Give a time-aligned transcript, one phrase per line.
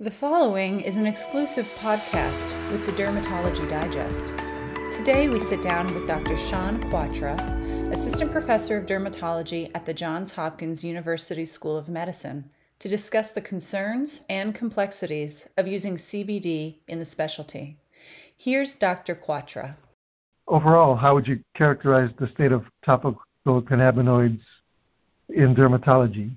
[0.00, 4.28] The following is an exclusive podcast with the Dermatology Digest.
[4.96, 6.36] Today we sit down with Dr.
[6.36, 7.36] Shawn Kwatra,
[7.90, 12.48] Assistant Professor of Dermatology at the Johns Hopkins University School of Medicine,
[12.78, 17.76] to discuss the concerns and complexities of using CBD in the specialty.
[18.36, 19.16] Here's Dr.
[19.16, 19.74] Kwatra.
[20.46, 24.42] Overall, how would you characterize the state of topical cannabinoids
[25.28, 26.36] in dermatology?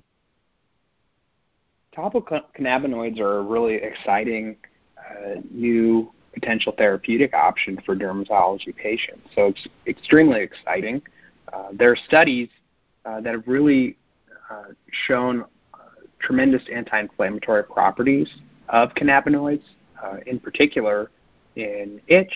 [1.94, 4.56] Topical cannabinoids are a really exciting
[4.98, 9.28] uh, new potential therapeutic option for dermatology patients.
[9.34, 11.02] So it's extremely exciting.
[11.52, 12.48] Uh, there are studies
[13.04, 13.96] uh, that have really
[14.50, 14.72] uh,
[15.06, 15.42] shown
[15.74, 15.78] uh,
[16.18, 18.28] tremendous anti-inflammatory properties
[18.70, 19.62] of cannabinoids,
[20.02, 21.10] uh, in particular
[21.56, 22.32] in itch,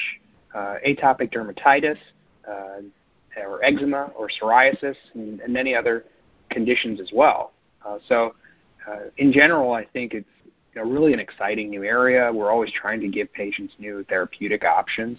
[0.55, 1.99] atopic dermatitis,
[2.47, 6.05] or eczema or psoriasis, and, and, many other
[6.51, 7.53] conditions as well.
[8.09, 8.35] so
[9.17, 10.29] in general, I think it's
[10.75, 12.31] you know, really an exciting new area.
[12.33, 15.19] We're always trying to give patients new therapeutic options,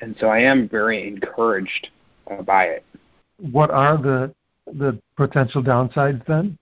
[0.00, 1.88] and so I am very encouraged
[2.30, 2.84] uh, by it.
[3.50, 4.34] What are the
[4.66, 6.56] the potential downsides then?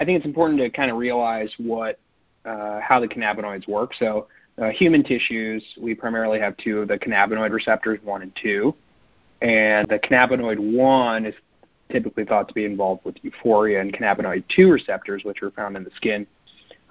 [0.00, 1.98] I think it's important to kind of realize what
[2.44, 3.92] uh, how the cannabinoids work.
[3.98, 4.26] So,
[4.60, 8.74] uh, human tissues, we primarily have two of the cannabinoid receptors, one and two,
[9.42, 11.34] and the cannabinoid one is
[11.92, 15.84] typically thought to be involved with euphoria and cannabinoid 2 receptors, which are found in
[15.84, 16.26] the skin,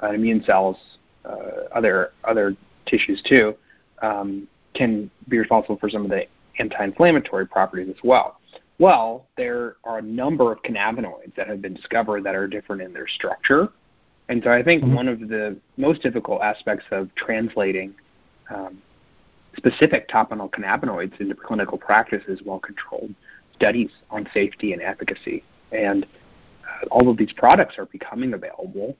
[0.02, 0.77] uh, immune cells,
[1.25, 3.55] uh, other other tissues too,
[4.02, 6.25] um, can be responsible for some of the
[6.59, 8.39] anti-inflammatory properties as well.
[8.79, 12.94] Well, there are a number of cannabinoids that have been discovered that are different in
[12.94, 13.69] their structure,
[14.29, 14.95] and so I think mm-hmm.
[14.95, 17.94] one of the most difficult aspects of translating
[18.49, 18.81] um,
[19.57, 23.13] specific topical cannabinoids into clinical practice is well-controlled
[23.55, 25.44] studies on safety and efficacy.
[25.71, 26.05] And
[26.91, 28.97] uh, of these products are becoming available.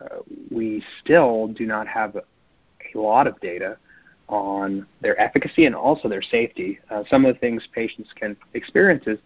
[0.00, 0.18] Uh,
[0.50, 2.22] we still do not have a,
[2.94, 3.76] a lot of data
[4.28, 6.78] on their efficacy and also their safety.
[6.90, 9.18] Uh, some of the things patients can experience is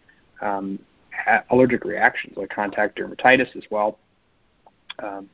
[0.42, 0.78] um,
[1.50, 3.98] allergic reactions like contact dermatitis as well.
[4.98, 5.28] Um,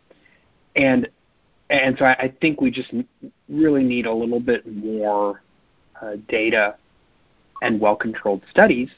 [0.76, 1.08] and
[1.70, 2.92] and so I, I, think we just
[3.48, 5.42] really need a little bit more
[6.00, 6.76] uh, data
[7.62, 8.90] and well-controlled studies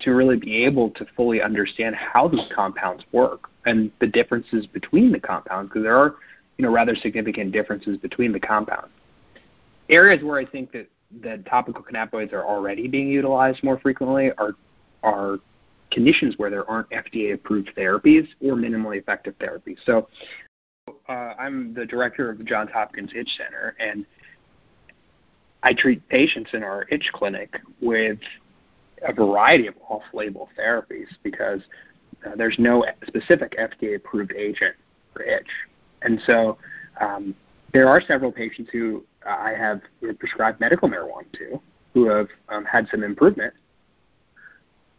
[0.00, 5.12] to really be able to fully understand how these compounds work and the differences between
[5.12, 6.16] the compounds, because there are,
[6.58, 8.90] you know, rather significant differences between the compounds.
[9.88, 10.88] Areas where I think that,
[11.22, 14.54] that topical cannabinoids are already being utilized more frequently are
[15.02, 15.38] are
[15.90, 19.76] conditions where there aren't FDA-approved therapies or minimally effective therapies.
[19.84, 20.08] So,
[21.08, 24.06] uh, I'm the director of the Johns Hopkins Itch Center, and
[25.62, 28.18] I treat patients in our itch clinic with
[29.06, 31.60] a variety of off-label therapies because
[32.26, 34.74] uh, there's no specific FDA-approved agent
[35.12, 35.48] for itch,
[36.02, 36.58] and so
[37.00, 37.34] um,
[37.72, 39.80] there are several patients who I have
[40.18, 41.60] prescribed medical marijuana to
[41.94, 43.54] who have um, had some improvement,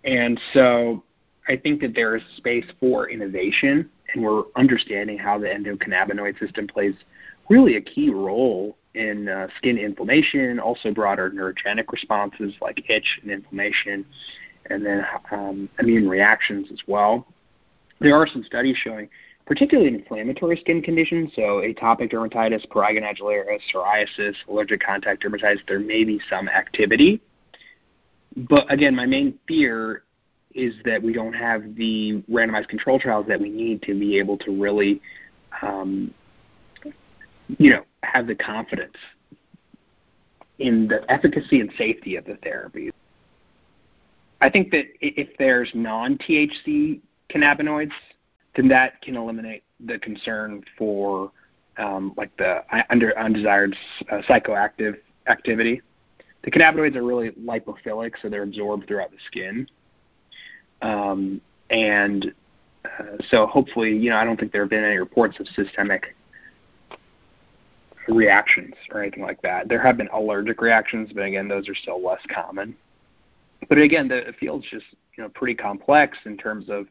[0.03, 1.03] and so
[1.47, 6.67] I think that there is space for innovation, and we're understanding how the endocannabinoid system
[6.67, 6.95] plays
[7.49, 13.31] really a key role in uh, skin inflammation, also broader neurogenic responses like itch and
[13.31, 14.05] inflammation,
[14.69, 17.25] and then um, immune reactions as well.
[17.99, 19.09] There are some studies showing,
[19.45, 25.79] particularly in inflammatory skin conditions, so atopic dermatitis, prurigo nodularis, psoriasis, allergic contact dermatitis, there
[25.79, 27.21] may be some activity.
[28.35, 30.03] But again, my main fear
[30.53, 34.37] is that we don't have the randomized control trials that we need to be able
[34.39, 35.01] to really
[35.61, 36.13] um,
[37.57, 38.95] you know, have the confidence
[40.59, 42.91] in the efficacy and safety of the therapy.
[44.41, 46.99] I think that if there's non-THC
[47.29, 47.91] cannabinoids,
[48.55, 51.31] then that can eliminate the concern for
[51.77, 53.75] um, like the under undesired
[54.11, 54.97] uh, psychoactive
[55.27, 55.81] activity.
[56.43, 59.67] The cannabinoids are really lipophilic, so they're absorbed throughout the skin.
[60.81, 62.33] Um, and
[62.85, 66.15] uh, so hopefully, you know, I don't think there have been any reports of systemic
[68.07, 69.69] reactions or anything like that.
[69.69, 72.75] There have been allergic reactions, but again, those are still less common.
[73.69, 74.85] But again, the field's just
[75.17, 76.87] you know pretty complex in terms of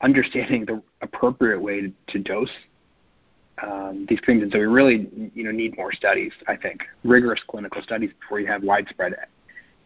[0.00, 2.50] understanding the appropriate way to, to dose
[3.62, 6.32] um, these things, and so we really you know need more studies.
[6.48, 9.14] I think rigorous clinical studies before you have widespread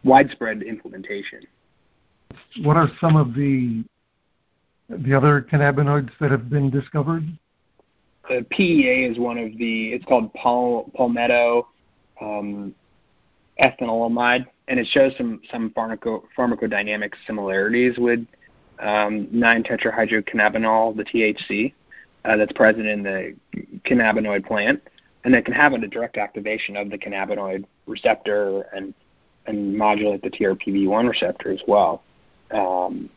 [0.03, 1.41] widespread implementation.
[2.61, 3.83] What are some of the
[4.89, 7.23] the other cannabinoids that have been discovered?
[8.29, 9.93] The PEA is one of the.
[9.93, 11.65] It's called pal, palmitoyl
[12.21, 12.75] um,
[13.61, 18.19] ethanolamide, and it shows some some pharmaco, pharmacodynamic similarities with
[18.79, 21.73] um, 9 tetrahydrocannabinol, the THC,
[22.25, 23.35] uh, that's present in the
[23.85, 24.81] cannabinoid plant,
[25.23, 28.93] and it can have a direct activation of the cannabinoid receptor and
[29.45, 32.03] and modulate the TRPV1 receptor as well.
[32.51, 33.09] Um,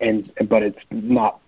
[0.00, 1.40] and but it's not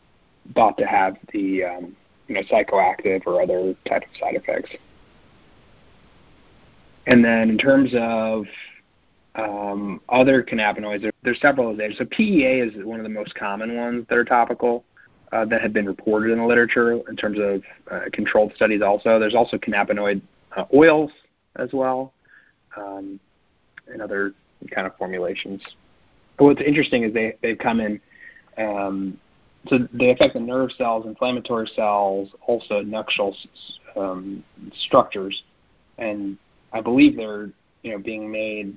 [0.54, 1.96] thought to have the um,
[2.28, 4.70] you know psychoactive or other type of side effects.
[7.06, 8.46] And then in terms of
[9.36, 11.96] um, other cannabinoids, there, there's several of those.
[11.98, 14.84] So PEA is one of the most common ones that are topical
[15.32, 18.82] uh, that have been reported in the literature in terms of uh, controlled studies.
[18.82, 20.20] Also, there's also cannabinoid
[20.56, 21.10] uh, oils
[21.56, 22.12] as well,
[22.76, 23.20] um,
[23.88, 24.32] and other
[24.70, 25.62] kind of formulations.
[26.38, 28.00] But what's interesting is they they've come in.
[28.58, 29.18] Um,
[29.68, 33.36] so they affect the nerve cells, inflammatory cells, also nuptial
[33.96, 34.44] um,
[34.86, 35.42] structures,
[35.98, 36.36] and
[36.72, 37.50] I believe they're
[37.82, 38.76] you know being made.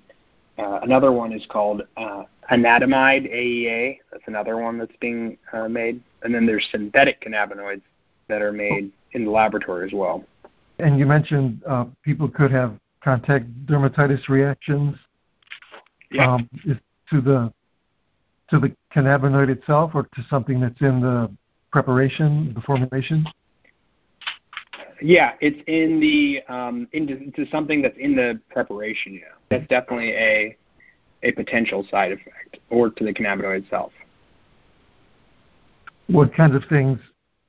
[0.58, 4.00] Uh, another one is called uh, anandamide AEA.
[4.12, 7.82] That's another one that's being uh, made, and then there's synthetic cannabinoids
[8.28, 10.24] that are made in the laboratory as well.
[10.80, 14.96] And you mentioned uh, people could have contact dermatitis reactions.
[16.12, 16.34] Yeah.
[16.34, 16.50] Um,
[17.12, 17.52] to the
[18.52, 21.32] to the cannabinoid itself, or to something that's in the
[21.72, 23.26] preparation, the formulation.
[25.02, 29.14] Yeah, it's in the um, into, into something that's in the preparation.
[29.14, 30.58] Yeah, that's definitely a
[31.24, 33.92] a potential side effect, or to the cannabinoid itself.
[36.08, 37.00] What kinds of things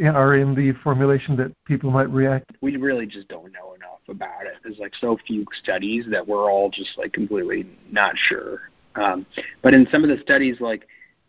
[0.05, 2.51] are in the formulation that people might react?
[2.61, 4.55] We really just don't know enough about it.
[4.63, 8.71] There's like so few studies that we're all just like completely not sure.
[8.97, 9.27] Um,
[9.63, 10.87] but in some of the studies, like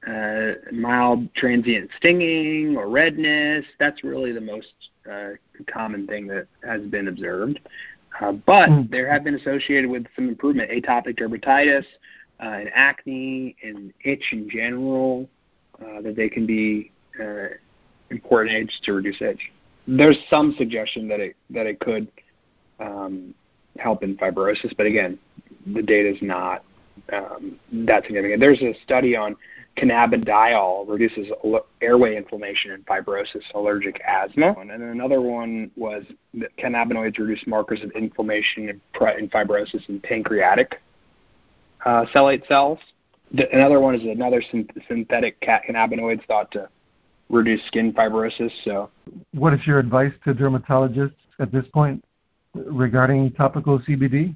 [0.07, 3.65] uh, mild transient stinging or redness.
[3.79, 4.73] That's really the most
[5.09, 5.31] uh,
[5.71, 7.59] common thing that has been observed.
[8.19, 8.89] Uh, but mm.
[8.89, 11.85] there have been associated with some improvement, atopic dermatitis,
[12.41, 15.29] uh, and acne, and itch in general,
[15.81, 17.47] uh, that they can be uh,
[18.09, 19.51] important aids to reduce itch.
[19.87, 22.07] There's some suggestion that it that it could
[22.79, 23.33] um,
[23.77, 25.17] help in fibrosis, but again,
[25.73, 26.63] the data is not
[27.13, 28.39] um, that significant.
[28.39, 29.35] There's a study on
[29.77, 31.31] cannabidiol reduces
[31.81, 34.53] airway inflammation and fibrosis, allergic asthma.
[34.59, 36.03] And then another one was
[36.35, 38.81] that cannabinoids reduce markers of inflammation and,
[39.31, 40.81] fibrosis in pancreatic
[41.85, 42.79] uh, stellate cells.
[43.53, 44.43] Another one is another
[44.87, 46.67] synthetic cannabinoids thought to
[47.29, 48.51] reduce skin fibrosis.
[48.65, 48.89] So,
[49.33, 52.03] what is your advice to dermatologists at this point
[52.53, 54.35] regarding topical CBD?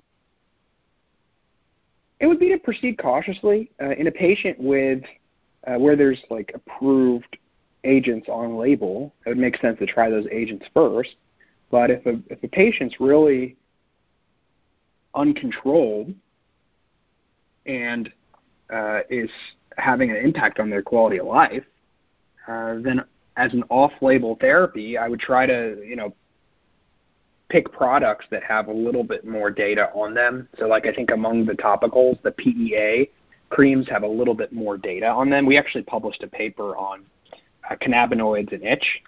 [2.19, 5.03] It would be to proceed cautiously uh, in a patient with
[5.67, 7.37] uh, where there's like approved
[7.83, 11.15] agents on label, it would make sense to try those agents first.
[11.71, 13.55] But if a if a patient's really
[15.13, 16.13] uncontrolled
[17.65, 18.11] and
[18.71, 19.29] uh, is
[19.77, 21.63] having an impact on their quality of life,
[22.47, 23.03] uh, then
[23.37, 26.13] as an off-label therapy, I would try to you know
[27.49, 30.47] pick products that have a little bit more data on them.
[30.57, 33.09] So like I think among the topicals, the PEA
[33.49, 35.45] creams have a little bit more data on them.
[35.45, 37.05] We actually published a paper on
[37.69, 39.03] uh, cannabinoids and itch.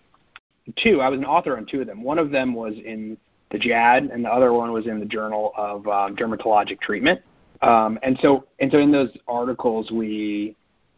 [0.77, 2.03] Two, I was an author on two of them.
[2.03, 3.17] One of them was in
[3.51, 7.21] the JAD, and the other one was in the Journal of um, Dermatologic Treatment.
[7.61, 10.55] Um, and so, and so in those articles, we